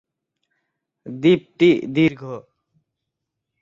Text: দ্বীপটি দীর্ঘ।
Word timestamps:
দ্বীপটি 1.05 1.69
দীর্ঘ। 1.87 2.21